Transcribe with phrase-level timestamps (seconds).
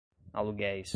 [0.33, 0.87] aluguéis